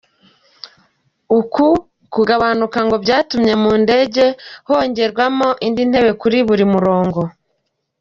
Uku 1.39 1.67
kugabanuka 2.13 2.79
ngo 2.85 2.97
kwatumye 3.03 3.53
mu 3.63 3.71
ndege 3.83 4.25
hongerwamo 4.67 5.49
indi 5.67 5.83
ntebe 5.89 6.11
kuri 6.21 6.37
buri 6.47 6.65
murongo. 6.73 7.19